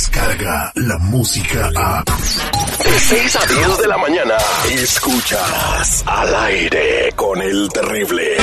[0.00, 2.02] Descarga la música a.
[2.02, 4.34] De 6 a 10 de la mañana.
[4.72, 8.38] Escuchas al aire con el terrible.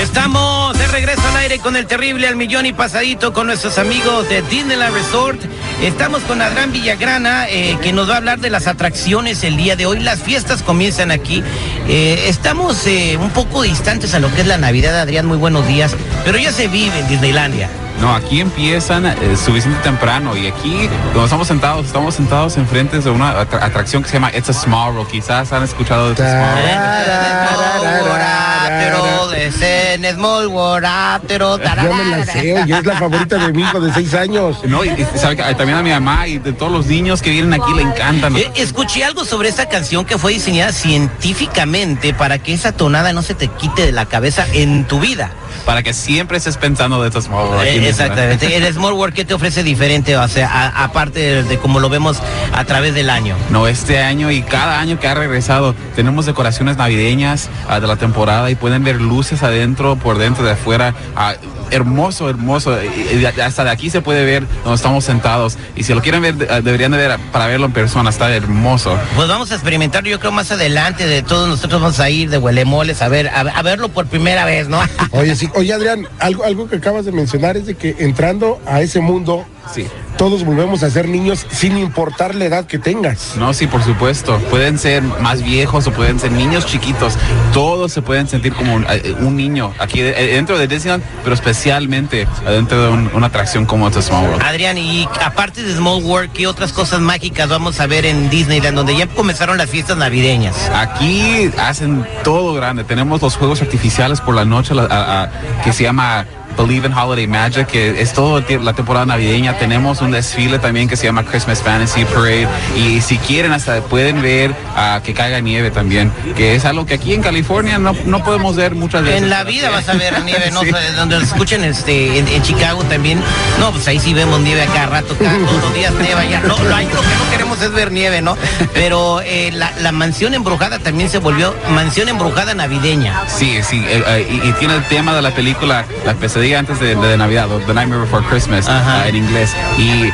[0.00, 4.28] Estamos de regreso al aire con el terrible al millón y pasadito con nuestros amigos
[4.28, 5.40] de Disneyland Resort.
[5.82, 9.74] Estamos con Adrián Villagrana, eh, que nos va a hablar de las atracciones el día
[9.74, 9.98] de hoy.
[9.98, 11.42] Las fiestas comienzan aquí.
[11.88, 15.26] Eh, estamos eh, un poco distantes a lo que es la Navidad, Adrián.
[15.26, 15.94] Muy buenos días.
[16.24, 17.68] Pero ya se vive en Disneylandia.
[18.00, 23.08] No, aquí empiezan eh, suficiente temprano y aquí donde estamos sentados, estamos sentados enfrente de
[23.08, 25.10] una atra- atracción que se llama It's a Small World.
[25.10, 28.26] Quizás han escuchado de It's a Small World.
[28.68, 30.86] Pero de Zen Small World,
[31.26, 34.58] pero Yo me la sé, oye, es la favorita de mi hijo de seis años.
[34.64, 37.30] No, y, y sabe que también a mi mamá y de todos los niños que
[37.30, 38.36] vienen aquí le encantan.
[38.36, 41.75] Eh, Escuché algo sobre esta canción que fue diseñada científicamente
[42.16, 45.30] para que esa tonada no se te quite de la cabeza en tu vida.
[45.66, 47.86] Para que siempre estés pensando de en Eh, Disneyland.
[47.86, 48.56] exactamente.
[48.56, 50.16] El Small World, ¿qué te ofrece diferente?
[50.16, 52.18] O sea, a- aparte de, de como lo vemos
[52.54, 53.34] a través del año.
[53.50, 57.96] No, este año y cada año que ha regresado tenemos decoraciones navideñas ah, de la
[57.96, 60.94] temporada y pueden ver luces adentro, por dentro, de afuera.
[61.16, 61.34] Ah,
[61.72, 62.78] hermoso, hermoso.
[62.82, 65.58] Y- y hasta de aquí se puede ver donde estamos sentados.
[65.74, 68.10] Y si lo quieren ver, de- ah, deberían de ver para verlo en persona.
[68.10, 68.96] Está hermoso.
[69.16, 72.38] Pues vamos a experimentar, yo creo más adelante de todos nosotros vamos a ir de
[72.38, 74.78] huelemoles a ver, a, a verlo por primera vez, ¿no?
[75.10, 78.82] Oye, sí, oye Adrián, algo, algo que acabas de mencionar es de que entrando a
[78.82, 79.86] ese mundo, Sí.
[80.16, 83.34] Todos volvemos a ser niños sin importar la edad que tengas.
[83.36, 84.38] No, sí, por supuesto.
[84.50, 87.14] Pueden ser más viejos o pueden ser niños chiquitos.
[87.52, 91.34] Todos se pueden sentir como un, eh, un niño aquí eh, dentro de Disneyland, pero
[91.34, 94.42] especialmente dentro de un- una atracción como The Small World.
[94.42, 98.76] Adrián, y aparte de Small World, ¿qué otras cosas mágicas vamos a ver en Disneyland,
[98.76, 100.54] donde ya comenzaron las fiestas navideñas?
[100.74, 102.84] Aquí hacen todo grande.
[102.84, 105.30] Tenemos los juegos artificiales por la noche la- a- a-
[105.62, 106.24] que se llama
[106.56, 109.58] Believe in Holiday Magic, que es toda la temporada navideña.
[109.58, 112.48] Tenemos un desfile también que se llama Christmas Fantasy Parade.
[112.76, 116.94] Y si quieren, hasta pueden ver ah, que caiga nieve también, que es algo que
[116.94, 119.22] aquí en California no, no podemos ver muchas veces.
[119.22, 120.62] En la vida vas a ver nieve, ¿no?
[120.62, 120.70] Sí.
[120.96, 123.20] Donde escuchen este, en, en Chicago también.
[123.58, 126.40] No, pues ahí sí vemos nieve a cada rato, cada, todos los días nieva ya.
[126.40, 128.36] No, lo, ahí lo que no queremos es ver nieve, ¿no?
[128.74, 133.22] Pero eh, la, la mansión embrujada también se volvió mansión embrujada navideña.
[133.28, 136.78] Sí, sí, eh, eh, y, y tiene el tema de la película La pesadilla antes
[136.80, 139.54] de, de Navidad, o The Nightmare Before Christmas, ah, en inglés.
[139.78, 140.12] Y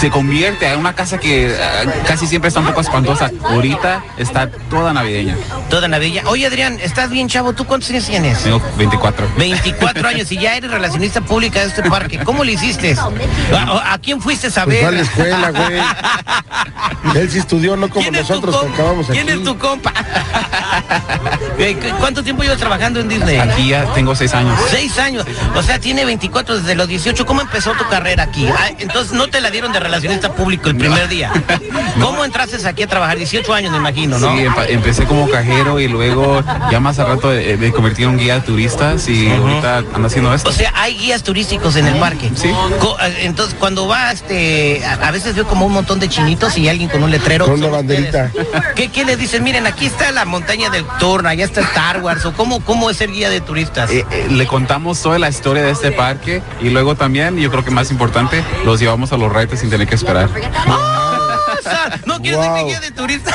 [0.00, 3.30] se convierte en una casa que ah, casi siempre está un poco espantosa.
[3.44, 5.36] Ahorita está toda navideña.
[5.68, 6.22] Toda navideña.
[6.26, 7.52] Oye, Adrián, estás bien, chavo.
[7.52, 8.38] ¿Tú cuántos años tienes?
[8.42, 9.28] Tengo 24.
[9.36, 12.18] 24 años y ya eres relacionista pública de este parque.
[12.24, 12.96] ¿Cómo le hiciste?
[13.54, 14.84] ¿A, a quién fuiste a Pues ver?
[14.84, 15.80] va a la escuela, güey.
[17.20, 19.18] Él sí estudió, no como ¿Quién es tu nosotros que acabamos aquí.
[19.18, 19.92] ¿Quién es tu compa?
[21.58, 23.36] Eh, ¿cu- ¿Cuánto tiempo llevas trabajando en Disney?
[23.36, 24.58] Aquí ya tengo seis años.
[24.70, 25.26] Seis años.
[25.54, 27.26] O sea, tiene 24 desde los 18.
[27.26, 28.46] ¿Cómo empezó tu carrera aquí?
[28.48, 31.32] Ah, entonces no te la dieron de relacionista público el primer día.
[32.00, 33.18] ¿Cómo entraste aquí a trabajar?
[33.18, 34.36] 18 años, me imagino, ¿no?
[34.36, 38.18] Sí, empecé como cajero y luego ya más a rato eh, me convertí en un
[38.18, 40.48] guía de turistas y ahorita ando haciendo esto.
[40.48, 42.30] O sea, hay guías turísticos en el parque.
[42.34, 42.50] Sí.
[43.20, 47.02] Entonces, cuando va, este, a veces veo como un montón de chinitos y alguien con
[47.02, 47.46] un letrero.
[47.46, 48.30] Con una Son banderita.
[48.74, 49.42] ¿Qué, ¿Qué les dicen?
[49.42, 52.24] Miren, aquí está la montaña del Torno, allá está Star Wars.
[52.24, 53.90] ¿O cómo, cómo es ser guía de turistas?
[53.90, 57.64] Eh, eh, le contamos toda la historia de este parque y luego también, yo creo
[57.64, 60.28] que más importante, los llevamos a los retos sin tener que esperar.
[62.06, 62.66] No quiero ser Wow.
[62.66, 63.32] guía de turista.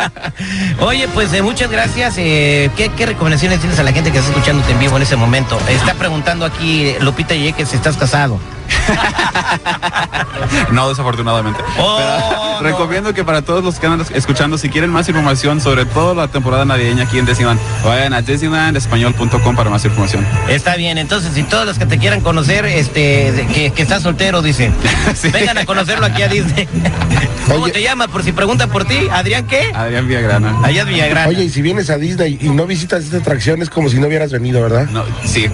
[0.80, 2.14] Oye, pues eh, muchas gracias.
[2.18, 5.16] Eh, ¿qué, qué recomendaciones tienes a la gente que está escuchándote en vivo en ese
[5.16, 5.58] momento?
[5.68, 8.38] Está preguntando aquí Lupita Yeque si estás casado.
[10.72, 11.60] No, desafortunadamente.
[11.78, 12.60] Oh, Pero no.
[12.62, 16.28] recomiendo que para todos los que andan escuchando, si quieren más información sobre toda la
[16.28, 20.26] temporada navideña aquí en Disneyland, vayan a disneylandespañol.com para más información.
[20.48, 24.42] Está bien, entonces si todos los que te quieran conocer, este, que, que estás soltero,
[24.42, 24.70] dice,
[25.14, 25.28] Sí.
[25.30, 26.68] vengan a conocerlo aquí a Disney.
[27.48, 27.72] ¿Cómo Oye.
[27.72, 28.08] te llamas?
[28.08, 29.72] Por si preguntan por ti, Adrián, ¿qué?
[29.74, 30.60] Adrián Villagrana.
[30.62, 31.28] Allá es Villagrán.
[31.28, 34.06] Oye, y si vienes a Disney y no visitas esta atracción, es como si no
[34.06, 34.86] hubieras venido, ¿verdad?
[34.90, 35.46] No, sí,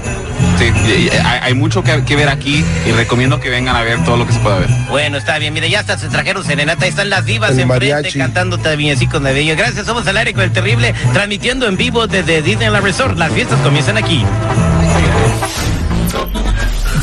[0.65, 4.03] y- y- hay, hay mucho que, que ver aquí y recomiendo que vengan a ver
[4.05, 4.69] todo lo que se pueda ver.
[4.89, 5.53] Bueno, está bien.
[5.55, 6.85] Mire, ya hasta se trajeron serenata.
[6.85, 8.19] Ahí están las divas El enfrente mariachi.
[8.19, 9.57] cantando villancicos navideños.
[9.57, 13.17] Gracias, somos al aire con el terrible, transmitiendo en vivo desde Disneyland Resort.
[13.19, 14.25] Las fiestas comienzan aquí.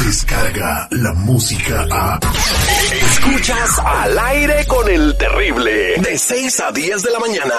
[0.05, 2.19] Descarga la música a.
[3.11, 5.95] Escuchas al aire con el terrible.
[5.97, 7.53] De 6 a 10 de la mañana.